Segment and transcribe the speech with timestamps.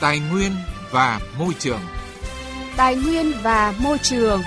[0.00, 0.52] Tài nguyên
[0.90, 1.80] và môi trường.
[2.76, 4.42] Tài nguyên và môi trường.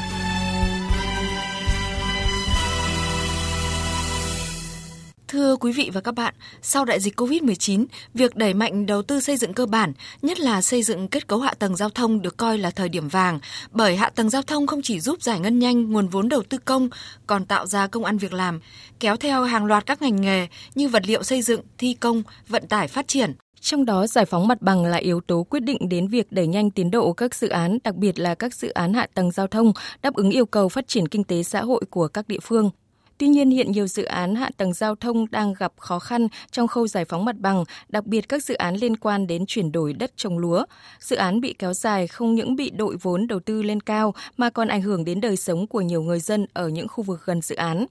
[5.28, 9.20] Thưa quý vị và các bạn, sau đại dịch COVID-19, việc đẩy mạnh đầu tư
[9.20, 12.38] xây dựng cơ bản, nhất là xây dựng kết cấu hạ tầng giao thông được
[12.38, 13.40] coi là thời điểm vàng,
[13.72, 16.58] bởi hạ tầng giao thông không chỉ giúp giải ngân nhanh nguồn vốn đầu tư
[16.58, 16.90] công,
[17.28, 18.60] còn tạo ra công ăn việc làm,
[19.00, 22.68] kéo theo hàng loạt các ngành nghề như vật liệu xây dựng, thi công, vận
[22.68, 23.34] tải phát triển.
[23.62, 26.72] Trong đó, giải phóng mặt bằng là yếu tố quyết định đến việc đẩy nhanh
[26.72, 29.74] tiến độ các dự án, đặc biệt là các dự án hạ tầng giao thông,
[30.02, 32.70] đáp ứng yêu cầu phát triển kinh tế xã hội của các địa phương.
[33.18, 36.68] Tuy nhiên, hiện nhiều dự án hạ tầng giao thông đang gặp khó khăn trong
[36.68, 39.94] khâu giải phóng mặt bằng, đặc biệt các dự án liên quan đến chuyển đổi
[39.94, 40.64] đất trồng lúa.
[41.00, 44.50] Dự án bị kéo dài không những bị đội vốn đầu tư lên cao mà
[44.50, 47.42] còn ảnh hưởng đến đời sống của nhiều người dân ở những khu vực gần
[47.42, 47.86] dự án.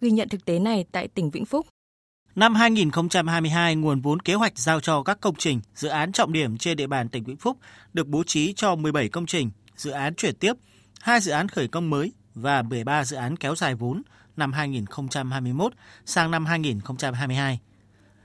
[0.00, 1.66] Ghi nhận thực tế này tại tỉnh Vĩnh Phúc.
[2.34, 6.58] Năm 2022, nguồn vốn kế hoạch giao cho các công trình, dự án trọng điểm
[6.58, 7.58] trên địa bàn tỉnh Vĩnh Phúc
[7.92, 10.52] được bố trí cho 17 công trình, dự án chuyển tiếp,
[11.00, 14.02] hai dự án khởi công mới và 13 dự án kéo dài vốn
[14.36, 15.72] năm 2021
[16.06, 17.60] sang năm 2022.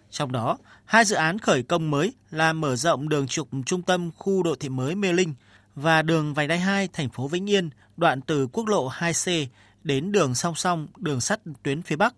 [0.09, 4.11] Trong đó, hai dự án khởi công mới là mở rộng đường trục trung tâm
[4.17, 5.33] khu đô thị mới Mê Linh
[5.75, 9.45] và đường vành đai 2 thành phố Vĩnh Yên, đoạn từ quốc lộ 2C
[9.83, 12.13] đến đường song song đường sắt tuyến phía Bắc.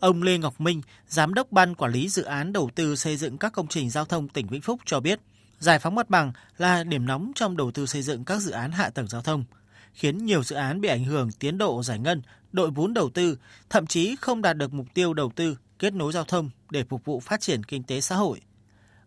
[0.00, 3.38] Ông Lê Ngọc Minh, Giám đốc Ban Quản lý Dự án Đầu tư xây dựng
[3.38, 5.20] các công trình giao thông tỉnh Vĩnh Phúc cho biết,
[5.58, 8.72] giải phóng mặt bằng là điểm nóng trong đầu tư xây dựng các dự án
[8.72, 9.44] hạ tầng giao thông,
[9.92, 13.38] khiến nhiều dự án bị ảnh hưởng tiến độ giải ngân, đội vốn đầu tư,
[13.70, 17.04] thậm chí không đạt được mục tiêu đầu tư kết nối giao thông để phục
[17.04, 18.40] vụ phát triển kinh tế xã hội.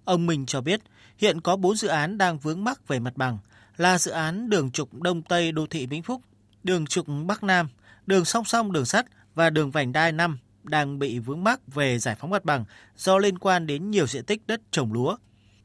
[0.06, 0.82] Ông Minh cho biết,
[1.18, 3.38] hiện có 4 dự án đang vướng mắc về mặt bằng
[3.78, 6.22] là dự án đường trục Đông Tây đô thị Vĩnh Phúc,
[6.64, 7.70] đường trục Bắc Nam,
[8.06, 9.06] đường song song đường sắt
[9.36, 12.66] và đường vành đai 5 đang bị vướng mắc về giải phóng mặt bằng
[12.98, 15.18] do liên quan đến nhiều diện tích đất trồng lúa.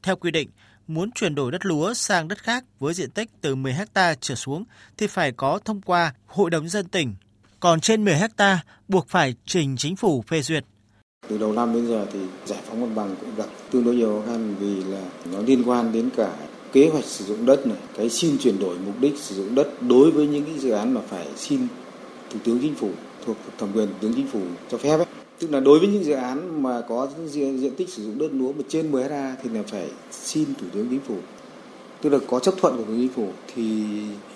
[0.03, 0.49] Theo quy định,
[0.87, 4.35] muốn chuyển đổi đất lúa sang đất khác với diện tích từ 10 ha trở
[4.35, 4.63] xuống
[4.97, 7.15] thì phải có thông qua Hội đồng dân tỉnh,
[7.59, 10.65] còn trên 10 ha buộc phải trình chính phủ phê duyệt.
[11.27, 14.21] Từ đầu năm đến giờ thì giải phóng mặt bằng cũng gặp tương đối nhiều
[14.21, 15.01] khó khăn vì là
[15.33, 16.35] nó liên quan đến cả
[16.71, 19.67] kế hoạch sử dụng đất này, cái xin chuyển đổi mục đích sử dụng đất
[19.81, 21.67] đối với những cái dự án mà phải xin
[22.29, 22.91] Thủ tướng Chính phủ
[23.43, 24.41] thuộc thẩm quyền Thủ tướng Chính phủ
[24.71, 25.05] cho phép ấy.
[25.39, 28.29] Tức là đối với những dự án mà có diện, diện tích sử dụng đất
[28.31, 31.17] lúa mà trên 10 ha thì là phải xin Thủ tướng Chính phủ.
[32.01, 33.83] Tức là có chấp thuận của Thủ tướng Chính phủ thì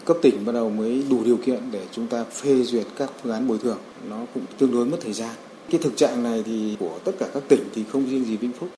[0.06, 3.34] cấp tỉnh bắt đầu mới đủ điều kiện để chúng ta phê duyệt các phương
[3.34, 3.78] án bồi thường.
[4.10, 5.36] Nó cũng tương đối mất thời gian.
[5.70, 8.54] Cái thực trạng này thì của tất cả các tỉnh thì không riêng gì Vĩnh
[8.54, 8.70] Phúc.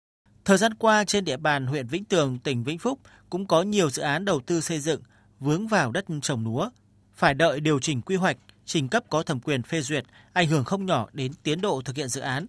[0.46, 3.00] Thời gian qua trên địa bàn huyện Vĩnh Tường, tỉnh Vĩnh Phúc
[3.30, 5.02] cũng có nhiều dự án đầu tư xây dựng
[5.40, 6.70] vướng vào đất trồng lúa,
[7.14, 10.64] phải đợi điều chỉnh quy hoạch trình cấp có thẩm quyền phê duyệt, ảnh hưởng
[10.64, 12.46] không nhỏ đến tiến độ thực hiện dự án.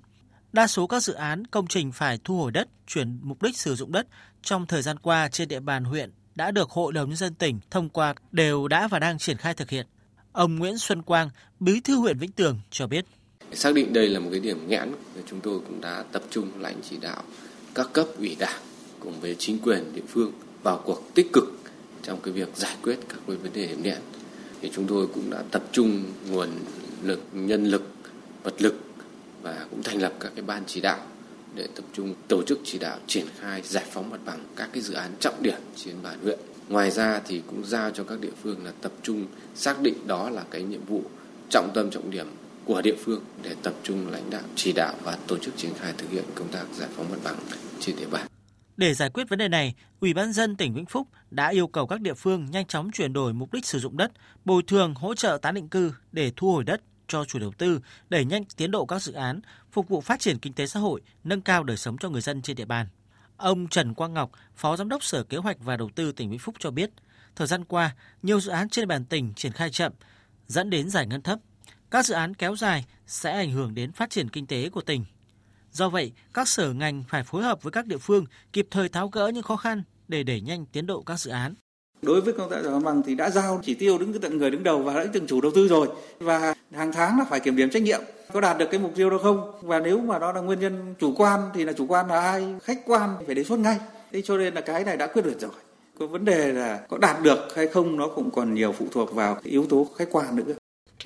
[0.53, 3.75] Đa số các dự án công trình phải thu hồi đất, chuyển mục đích sử
[3.75, 4.07] dụng đất
[4.43, 7.61] trong thời gian qua trên địa bàn huyện đã được Hội đồng nhân dân tỉnh
[7.71, 9.87] thông qua đều đã và đang triển khai thực hiện.
[10.33, 13.05] Ông Nguyễn Xuân Quang, Bí thư huyện Vĩnh Tường cho biết.
[13.53, 14.93] Xác định đây là một cái điểm nghẽn,
[15.27, 17.23] chúng tôi cũng đã tập trung lãnh chỉ đạo
[17.75, 18.63] các cấp ủy đảng
[19.01, 20.33] cùng với chính quyền địa phương
[20.63, 21.45] vào cuộc tích cực
[22.03, 23.99] trong cái việc giải quyết các vấn đề điểm nghẽn
[24.67, 26.49] thì chúng tôi cũng đã tập trung nguồn
[27.03, 27.83] lực, nhân lực,
[28.43, 28.75] vật lực
[29.43, 30.99] và cũng thành lập các cái ban chỉ đạo
[31.55, 34.83] để tập trung tổ chức chỉ đạo triển khai giải phóng mặt bằng các cái
[34.83, 36.39] dự án trọng điểm trên bàn huyện.
[36.69, 40.31] Ngoài ra thì cũng giao cho các địa phương là tập trung xác định đó
[40.31, 41.03] là cái nhiệm vụ
[41.51, 42.27] trọng tâm trọng điểm
[42.65, 45.93] của địa phương để tập trung lãnh đạo chỉ đạo và tổ chức triển khai
[45.99, 47.37] thực hiện công tác giải phóng mặt bằng
[47.81, 48.27] trên địa bàn.
[48.77, 51.87] Để giải quyết vấn đề này, Ủy ban dân tỉnh Vĩnh Phúc đã yêu cầu
[51.87, 54.13] các địa phương nhanh chóng chuyển đổi mục đích sử dụng đất,
[54.45, 57.81] bồi thường hỗ trợ tái định cư để thu hồi đất cho chủ đầu tư,
[58.09, 59.41] đẩy nhanh tiến độ các dự án,
[59.73, 62.43] phục vụ phát triển kinh tế xã hội, nâng cao đời sống cho người dân
[62.43, 62.87] trên địa bàn.
[63.37, 66.39] Ông Trần Quang Ngọc, Phó Giám đốc Sở Kế hoạch và Đầu tư tỉnh Vĩnh
[66.39, 66.91] Phúc cho biết,
[67.37, 69.93] thời gian qua, nhiều dự án trên địa bàn tỉnh triển khai chậm,
[70.47, 71.39] dẫn đến giải ngân thấp.
[71.91, 75.05] Các dự án kéo dài sẽ ảnh hưởng đến phát triển kinh tế của tỉnh.
[75.77, 79.09] Do vậy, các sở ngành phải phối hợp với các địa phương kịp thời tháo
[79.09, 81.55] gỡ những khó khăn để đẩy nhanh tiến độ các dự án.
[82.03, 84.51] Đối với công tác giải phóng bằng thì đã giao chỉ tiêu đứng tận người
[84.51, 85.89] đứng đầu và đã từng chủ đầu tư rồi.
[86.19, 88.01] Và hàng tháng là phải kiểm điểm trách nhiệm
[88.33, 89.53] có đạt được cái mục tiêu đó không?
[89.63, 92.55] Và nếu mà đó là nguyên nhân chủ quan thì là chủ quan là ai?
[92.63, 93.79] Khách quan phải đề xuất ngay.
[94.13, 95.51] Thế cho nên là cái này đã quyết định rồi.
[95.99, 99.15] Có vấn đề là có đạt được hay không nó cũng còn nhiều phụ thuộc
[99.15, 100.55] vào cái yếu tố khách quan nữa.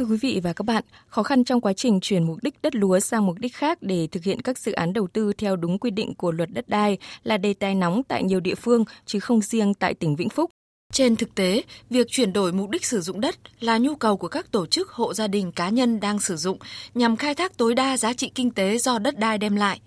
[0.01, 2.75] Thưa quý vị và các bạn, khó khăn trong quá trình chuyển mục đích đất
[2.75, 5.79] lúa sang mục đích khác để thực hiện các dự án đầu tư theo đúng
[5.79, 9.21] quy định của luật đất đai là đề tài nóng tại nhiều địa phương chứ
[9.21, 10.51] không riêng tại tỉnh Vĩnh Phúc.
[10.93, 14.29] Trên thực tế, việc chuyển đổi mục đích sử dụng đất là nhu cầu của
[14.29, 16.59] các tổ chức hộ gia đình cá nhân đang sử dụng
[16.95, 19.81] nhằm khai thác tối đa giá trị kinh tế do đất đai đem lại.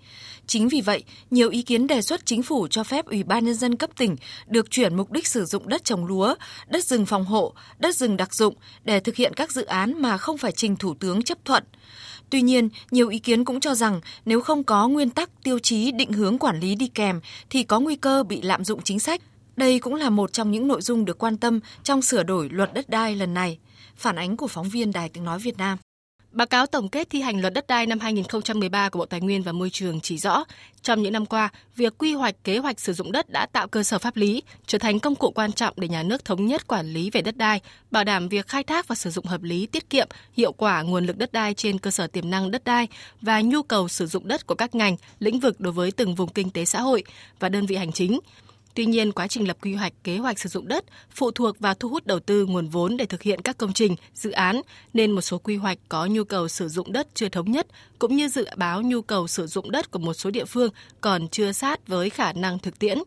[0.46, 3.54] Chính vì vậy, nhiều ý kiến đề xuất chính phủ cho phép Ủy ban nhân
[3.54, 4.16] dân cấp tỉnh
[4.46, 6.34] được chuyển mục đích sử dụng đất trồng lúa,
[6.68, 8.54] đất rừng phòng hộ, đất rừng đặc dụng
[8.84, 11.64] để thực hiện các dự án mà không phải trình Thủ tướng chấp thuận.
[12.30, 15.92] Tuy nhiên, nhiều ý kiến cũng cho rằng nếu không có nguyên tắc tiêu chí
[15.92, 17.20] định hướng quản lý đi kèm
[17.50, 19.20] thì có nguy cơ bị lạm dụng chính sách.
[19.56, 22.74] Đây cũng là một trong những nội dung được quan tâm trong sửa đổi luật
[22.74, 23.58] đất đai lần này.
[23.96, 25.78] Phản ánh của phóng viên Đài Tiếng Nói Việt Nam.
[26.30, 29.42] Báo cáo tổng kết thi hành luật đất đai năm 2013 của Bộ Tài nguyên
[29.42, 30.44] và Môi trường chỉ rõ,
[30.82, 33.82] trong những năm qua, việc quy hoạch kế hoạch sử dụng đất đã tạo cơ
[33.82, 36.86] sở pháp lý, trở thành công cụ quan trọng để nhà nước thống nhất quản
[36.86, 37.60] lý về đất đai,
[37.90, 41.06] bảo đảm việc khai thác và sử dụng hợp lý, tiết kiệm, hiệu quả nguồn
[41.06, 42.88] lực đất đai trên cơ sở tiềm năng đất đai
[43.20, 46.32] và nhu cầu sử dụng đất của các ngành, lĩnh vực đối với từng vùng
[46.32, 47.04] kinh tế xã hội
[47.40, 48.18] và đơn vị hành chính,
[48.74, 51.74] Tuy nhiên, quá trình lập quy hoạch kế hoạch sử dụng đất phụ thuộc vào
[51.74, 54.60] thu hút đầu tư nguồn vốn để thực hiện các công trình, dự án,
[54.94, 57.66] nên một số quy hoạch có nhu cầu sử dụng đất chưa thống nhất,
[57.98, 61.28] cũng như dự báo nhu cầu sử dụng đất của một số địa phương còn
[61.28, 62.98] chưa sát với khả năng thực tiễn.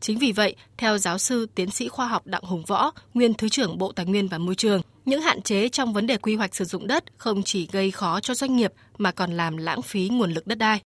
[0.00, 3.48] Chính vì vậy, theo giáo sư tiến sĩ khoa học Đặng Hùng Võ, nguyên Thứ
[3.48, 6.54] trưởng Bộ Tài nguyên và Môi trường, những hạn chế trong vấn đề quy hoạch
[6.54, 10.08] sử dụng đất không chỉ gây khó cho doanh nghiệp mà còn làm lãng phí
[10.08, 10.80] nguồn lực đất đai.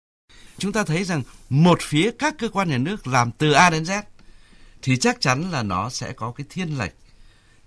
[0.59, 3.83] Chúng ta thấy rằng một phía các cơ quan nhà nước làm từ A đến
[3.83, 4.03] Z
[4.82, 6.93] thì chắc chắn là nó sẽ có cái thiên lệch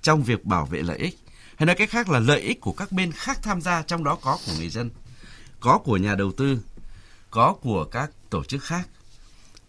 [0.01, 1.19] trong việc bảo vệ lợi ích.
[1.55, 4.17] Hay nói cách khác là lợi ích của các bên khác tham gia, trong đó
[4.21, 4.89] có của người dân,
[5.59, 6.59] có của nhà đầu tư,
[7.29, 8.87] có của các tổ chức khác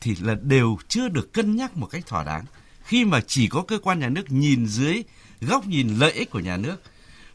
[0.00, 2.44] thì là đều chưa được cân nhắc một cách thỏa đáng.
[2.82, 5.02] Khi mà chỉ có cơ quan nhà nước nhìn dưới
[5.40, 6.76] góc nhìn lợi ích của nhà nước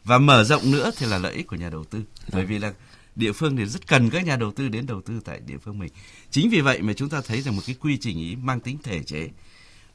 [0.04, 2.02] và mở rộng nữa thì là lợi ích của nhà đầu tư.
[2.32, 2.72] Bởi vì là
[3.16, 5.78] địa phương thì rất cần các nhà đầu tư đến đầu tư tại địa phương
[5.78, 5.92] mình.
[6.30, 8.78] Chính vì vậy mà chúng ta thấy rằng một cái quy trình ý mang tính
[8.82, 9.28] thể chế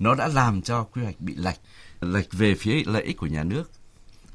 [0.01, 1.59] nó đã làm cho quy hoạch bị lệch
[2.01, 3.71] lệch về phía lợi ích của nhà nước.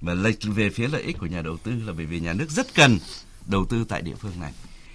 [0.01, 2.51] Và lệch về phía lợi ích của nhà đầu tư là bởi vì nhà nước
[2.51, 2.99] rất cần
[3.47, 4.53] đầu tư tại địa phương này.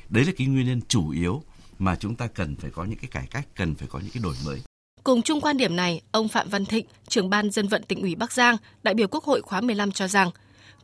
[0.09, 1.43] Đấy là cái nguyên nhân chủ yếu
[1.79, 4.23] mà chúng ta cần phải có những cái cải cách cần phải có những cái
[4.23, 4.61] đổi mới.
[5.03, 8.15] Cùng chung quan điểm này, ông Phạm Văn Thịnh, trưởng ban dân vận tỉnh ủy
[8.15, 10.29] Bắc Giang, đại biểu Quốc hội khóa 15 cho rằng,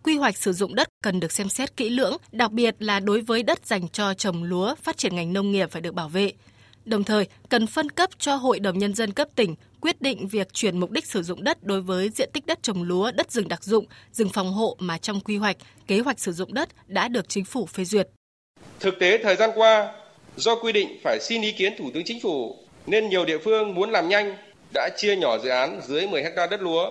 [0.03, 3.21] quy hoạch sử dụng đất cần được xem xét kỹ lưỡng, đặc biệt là đối
[3.21, 6.33] với đất dành cho trồng lúa, phát triển ngành nông nghiệp phải được bảo vệ.
[6.85, 9.55] Đồng thời, cần phân cấp cho Hội đồng Nhân dân cấp tỉnh
[9.87, 12.83] quyết định việc chuyển mục đích sử dụng đất đối với diện tích đất trồng
[12.83, 15.57] lúa, đất rừng đặc dụng, rừng phòng hộ mà trong quy hoạch,
[15.87, 18.07] kế hoạch sử dụng đất đã được chính phủ phê duyệt.
[18.79, 19.93] Thực tế thời gian qua,
[20.35, 22.57] do quy định phải xin ý kiến Thủ tướng Chính phủ
[22.87, 24.37] nên nhiều địa phương muốn làm nhanh
[24.73, 26.89] đã chia nhỏ dự án dưới 10 ha đất lúa,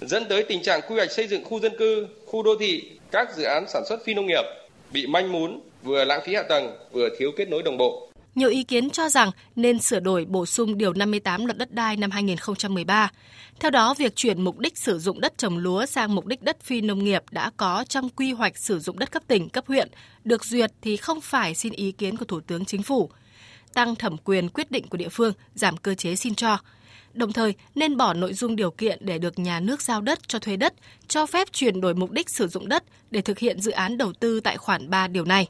[0.00, 3.36] dẫn tới tình trạng quy hoạch xây dựng khu dân cư, khu đô thị, các
[3.36, 4.44] dự án sản xuất phi nông nghiệp
[4.92, 8.05] bị manh mún, vừa lãng phí hạ tầng, vừa thiếu kết nối đồng bộ.
[8.36, 11.96] Nhiều ý kiến cho rằng nên sửa đổi bổ sung Điều 58 Luật Đất đai
[11.96, 13.10] năm 2013.
[13.60, 16.60] Theo đó, việc chuyển mục đích sử dụng đất trồng lúa sang mục đích đất
[16.62, 19.88] phi nông nghiệp đã có trong quy hoạch sử dụng đất cấp tỉnh, cấp huyện,
[20.24, 23.10] được duyệt thì không phải xin ý kiến của Thủ tướng Chính phủ.
[23.74, 26.58] Tăng thẩm quyền quyết định của địa phương, giảm cơ chế xin cho.
[27.12, 30.38] Đồng thời, nên bỏ nội dung điều kiện để được nhà nước giao đất cho
[30.38, 30.74] thuê đất,
[31.08, 34.12] cho phép chuyển đổi mục đích sử dụng đất để thực hiện dự án đầu
[34.12, 35.48] tư tại khoản 3 điều này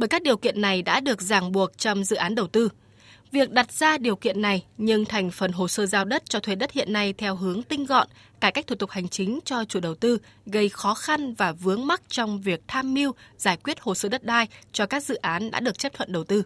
[0.00, 2.68] bởi các điều kiện này đã được ràng buộc trong dự án đầu tư.
[3.32, 6.54] Việc đặt ra điều kiện này nhưng thành phần hồ sơ giao đất cho thuê
[6.54, 8.08] đất hiện nay theo hướng tinh gọn,
[8.40, 11.86] cải cách thủ tục hành chính cho chủ đầu tư gây khó khăn và vướng
[11.86, 15.50] mắc trong việc tham mưu giải quyết hồ sơ đất đai cho các dự án
[15.50, 16.42] đã được chấp thuận đầu tư.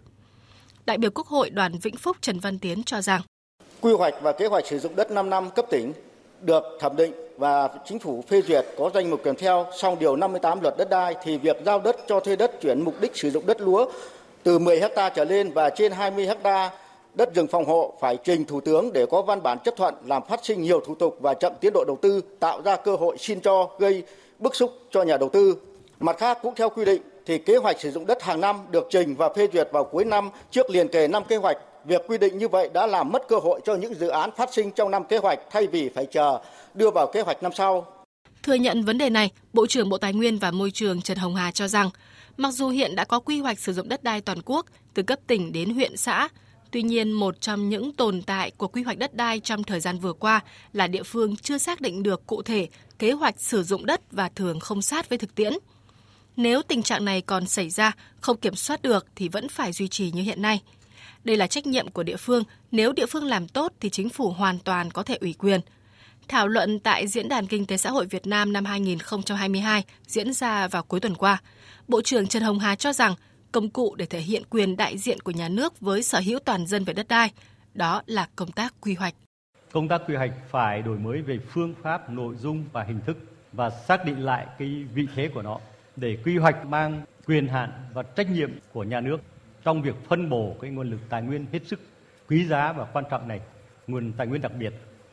[0.86, 3.20] Đại biểu Quốc hội đoàn Vĩnh Phúc Trần Văn Tiến cho rằng
[3.80, 5.92] Quy hoạch và kế hoạch sử dụng đất 5 năm cấp tỉnh
[6.40, 9.67] được thẩm định và chính phủ phê duyệt có danh mục kèm theo.
[9.76, 12.95] Song điều 58 luật đất đai thì việc giao đất cho thuê đất chuyển mục
[13.00, 13.87] đích sử dụng đất lúa
[14.43, 16.71] từ 10 ha trở lên và trên 20 ha
[17.14, 20.23] đất rừng phòng hộ phải trình thủ tướng để có văn bản chấp thuận làm
[20.29, 23.17] phát sinh nhiều thủ tục và chậm tiến độ đầu tư, tạo ra cơ hội
[23.19, 24.03] xin cho, gây
[24.38, 25.57] bức xúc cho nhà đầu tư.
[26.00, 28.87] Mặt khác, cũng theo quy định thì kế hoạch sử dụng đất hàng năm được
[28.91, 32.19] trình và phê duyệt vào cuối năm trước liền kề năm kế hoạch việc quy
[32.19, 34.91] định như vậy đã làm mất cơ hội cho những dự án phát sinh trong
[34.91, 36.41] năm kế hoạch thay vì phải chờ
[36.75, 37.87] đưa vào kế hoạch năm sau.
[38.43, 41.35] Thừa nhận vấn đề này, Bộ trưởng Bộ Tài nguyên và Môi trường Trần Hồng
[41.35, 41.91] Hà cho rằng,
[42.37, 45.19] mặc dù hiện đã có quy hoạch sử dụng đất đai toàn quốc từ cấp
[45.26, 46.29] tỉnh đến huyện xã,
[46.75, 49.99] Tuy nhiên, một trong những tồn tại của quy hoạch đất đai trong thời gian
[49.99, 50.41] vừa qua
[50.73, 54.29] là địa phương chưa xác định được cụ thể kế hoạch sử dụng đất và
[54.29, 55.53] thường không sát với thực tiễn.
[56.37, 59.88] Nếu tình trạng này còn xảy ra, không kiểm soát được thì vẫn phải duy
[59.88, 60.61] trì như hiện nay.
[61.25, 64.30] Đây là trách nhiệm của địa phương, nếu địa phương làm tốt thì chính phủ
[64.30, 65.61] hoàn toàn có thể ủy quyền.
[66.28, 70.68] Thảo luận tại Diễn đàn Kinh tế Xã hội Việt Nam năm 2022 diễn ra
[70.68, 71.42] vào cuối tuần qua,
[71.88, 73.14] Bộ trưởng Trần Hồng Hà cho rằng
[73.52, 76.66] công cụ để thể hiện quyền đại diện của nhà nước với sở hữu toàn
[76.66, 77.30] dân về đất đai,
[77.75, 79.14] đó là công tác quy hoạch.
[79.73, 83.16] Công tác quy hoạch phải đổi mới về phương pháp, nội dung và hình thức
[83.52, 85.58] và xác định lại cái vị thế của nó
[85.96, 89.16] để quy hoạch mang quyền hạn và trách nhiệm của nhà nước
[89.64, 91.80] trong việc phân bổ cái nguồn lực tài nguyên hết sức
[92.28, 93.40] quý giá và quan trọng này,
[93.87, 94.73] nguồn tài nguyên đặc biệt,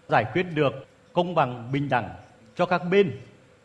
[0.10, 2.10] giải quyết được công bằng bình đẳng
[2.56, 3.12] cho các bên,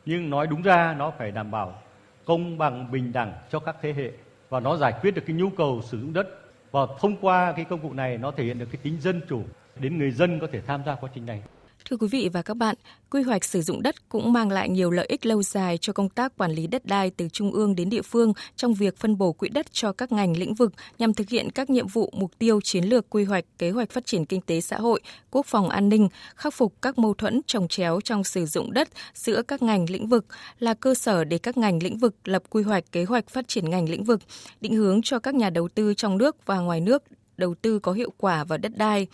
[0.06, 1.82] nhưng nói đúng ra nó phải đảm bảo
[2.24, 4.10] công bằng bình đẳng cho các thế hệ
[4.48, 6.28] và nó giải quyết được cái nhu cầu sử dụng đất
[6.70, 9.42] và thông qua cái công cụ này nó thể hiện được cái tính dân chủ
[9.80, 11.42] đến người dân có thể tham gia quá trình này.
[11.90, 12.76] Thưa quý vị và các bạn,
[13.10, 16.08] quy hoạch sử dụng đất cũng mang lại nhiều lợi ích lâu dài cho công
[16.08, 19.32] tác quản lý đất đai từ trung ương đến địa phương trong việc phân bổ
[19.32, 22.60] quỹ đất cho các ngành lĩnh vực nhằm thực hiện các nhiệm vụ mục tiêu
[22.60, 25.00] chiến lược quy hoạch, kế hoạch phát triển kinh tế xã hội,
[25.30, 28.88] quốc phòng an ninh, khắc phục các mâu thuẫn trồng chéo trong sử dụng đất
[29.14, 30.26] giữa các ngành lĩnh vực
[30.58, 33.70] là cơ sở để các ngành lĩnh vực lập quy hoạch kế hoạch phát triển
[33.70, 34.20] ngành lĩnh vực,
[34.60, 37.02] định hướng cho các nhà đầu tư trong nước và ngoài nước
[37.36, 39.06] đầu tư có hiệu quả vào đất đai.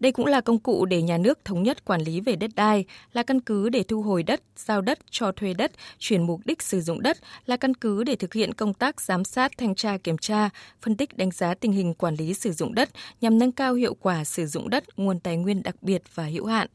[0.00, 2.84] Đây cũng là công cụ để nhà nước thống nhất quản lý về đất đai,
[3.12, 6.62] là căn cứ để thu hồi đất, giao đất, cho thuê đất, chuyển mục đích
[6.62, 7.16] sử dụng đất,
[7.46, 10.50] là căn cứ để thực hiện công tác giám sát, thanh tra, kiểm tra,
[10.82, 12.90] phân tích đánh giá tình hình quản lý sử dụng đất
[13.20, 16.46] nhằm nâng cao hiệu quả sử dụng đất, nguồn tài nguyên đặc biệt và hữu
[16.46, 16.68] hạn.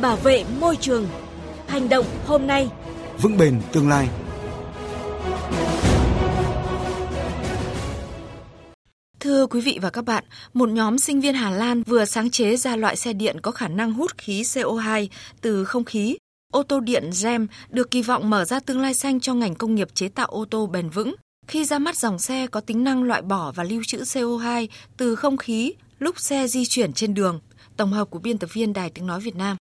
[0.00, 1.06] Bảo vệ môi trường.
[1.66, 2.68] Hành động hôm nay.
[3.22, 4.08] Vững bền tương lai.
[9.24, 12.56] Thưa quý vị và các bạn, một nhóm sinh viên Hà Lan vừa sáng chế
[12.56, 15.08] ra loại xe điện có khả năng hút khí CO2
[15.40, 16.16] từ không khí.
[16.52, 19.74] Ô tô điện GEM được kỳ vọng mở ra tương lai xanh cho ngành công
[19.74, 21.14] nghiệp chế tạo ô tô bền vững.
[21.46, 24.66] Khi ra mắt dòng xe có tính năng loại bỏ và lưu trữ CO2
[24.96, 27.40] từ không khí lúc xe di chuyển trên đường.
[27.76, 29.56] Tổng hợp của biên tập viên Đài Tiếng Nói Việt Nam.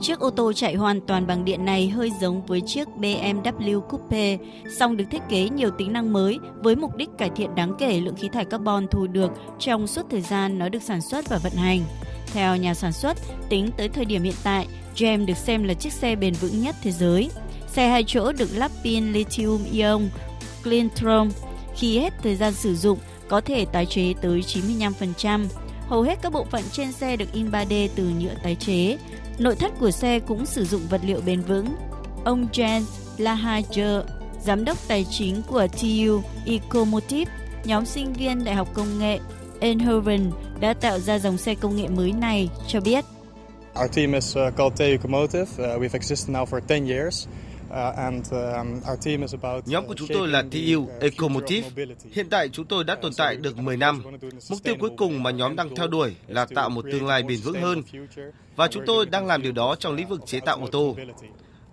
[0.00, 4.38] Chiếc ô tô chạy hoàn toàn bằng điện này hơi giống với chiếc BMW Coupe,
[4.78, 8.00] song được thiết kế nhiều tính năng mới với mục đích cải thiện đáng kể
[8.00, 11.38] lượng khí thải carbon thu được trong suốt thời gian nó được sản xuất và
[11.38, 11.80] vận hành.
[12.26, 13.16] Theo nhà sản xuất,
[13.48, 14.66] tính tới thời điểm hiện tại,
[14.98, 17.30] GM được xem là chiếc xe bền vững nhất thế giới.
[17.68, 20.08] Xe hai chỗ được lắp pin lithium-ion
[20.64, 21.28] Clintron.
[21.76, 25.46] Khi hết thời gian sử dụng, có thể tái chế tới 95%.
[25.88, 28.96] Hầu hết các bộ phận trên xe được in 3D từ nhựa tái chế,
[29.40, 31.66] Nội thất của xe cũng sử dụng vật liệu bền vững.
[32.24, 32.82] Ông Jens
[33.18, 34.02] Lahager,
[34.42, 37.32] giám đốc tài chính của TU Ecomotive,
[37.64, 39.18] nhóm sinh viên Đại học Công nghệ
[39.60, 40.30] Eindhoven
[40.60, 43.04] đã tạo ra dòng xe công nghệ mới này, cho biết.
[43.80, 45.42] Our team is uh, called TU Ecomotive.
[45.42, 47.26] Uh, we've existed now for 10 years.
[49.66, 51.84] Nhóm của chúng tôi là TU Ecomotive.
[52.12, 54.02] Hiện tại chúng tôi đã tồn tại được 10 năm.
[54.50, 57.40] Mục tiêu cuối cùng mà nhóm đang theo đuổi là tạo một tương lai bền
[57.44, 57.82] vững hơn.
[58.56, 60.96] Và chúng tôi đang làm điều đó trong lĩnh vực chế tạo ô tô.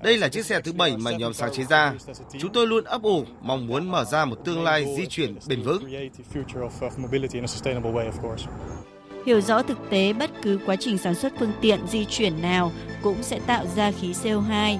[0.03, 1.93] Đây là chiếc xe thứ bảy mà nhóm sáng chế ra.
[2.39, 5.61] Chúng tôi luôn ấp ủ mong muốn mở ra một tương lai di chuyển bền
[5.61, 6.09] vững.
[9.25, 12.71] Hiểu rõ thực tế bất cứ quá trình sản xuất phương tiện di chuyển nào
[13.03, 14.77] cũng sẽ tạo ra khí CO2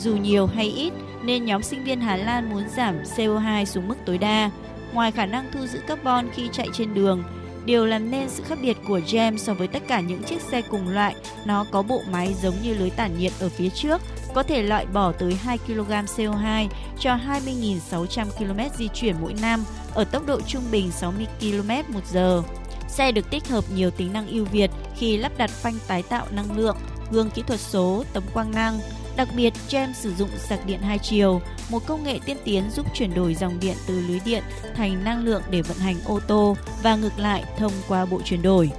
[0.00, 0.92] dù nhiều hay ít
[1.22, 4.50] nên nhóm sinh viên Hà Lan muốn giảm CO2 xuống mức tối đa.
[4.92, 7.22] Ngoài khả năng thu giữ carbon khi chạy trên đường,
[7.64, 10.62] điều làm nên sự khác biệt của GEM so với tất cả những chiếc xe
[10.62, 11.14] cùng loại,
[11.44, 14.00] nó có bộ máy giống như lưới tản nhiệt ở phía trước,
[14.34, 19.64] có thể loại bỏ tới 2 kg CO2 cho 20.600 km di chuyển mỗi năm
[19.94, 22.42] ở tốc độ trung bình 60 km một giờ.
[22.88, 26.26] Xe được tích hợp nhiều tính năng ưu việt khi lắp đặt phanh tái tạo
[26.30, 26.76] năng lượng,
[27.10, 28.78] gương kỹ thuật số, tấm quang năng,
[29.20, 32.86] Đặc biệt, GEM sử dụng sạc điện hai chiều, một công nghệ tiên tiến giúp
[32.94, 34.42] chuyển đổi dòng điện từ lưới điện
[34.76, 38.42] thành năng lượng để vận hành ô tô và ngược lại thông qua bộ chuyển
[38.42, 38.70] đổi.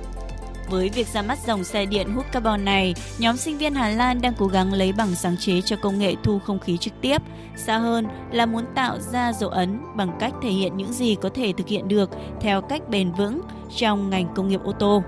[0.69, 4.21] Với việc ra mắt dòng xe điện hút carbon này, nhóm sinh viên Hà Lan
[4.21, 7.21] đang cố gắng lấy bằng sáng chế cho công nghệ thu không khí trực tiếp.
[7.55, 11.29] Xa hơn là muốn tạo ra dấu ấn bằng cách thể hiện những gì có
[11.33, 12.09] thể thực hiện được
[12.41, 13.41] theo cách bền vững
[13.75, 15.03] trong ngành công nghiệp ô tô.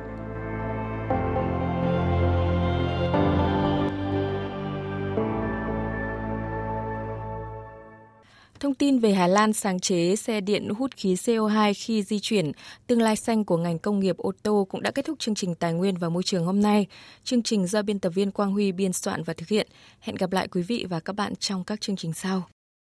[8.74, 12.52] Thông tin về Hà Lan sáng chế xe điện hút khí CO2 khi di chuyển,
[12.88, 15.56] tương lai xanh của ngành công nghiệp ô tô cũng đã kết thúc chương trình
[15.56, 16.88] Tài nguyên và Môi trường hôm nay.
[17.24, 19.68] Chương trình do biên tập viên Quang Huy biên soạn và thực hiện.
[20.00, 22.44] Hẹn gặp lại quý vị và các bạn trong các chương trình sau.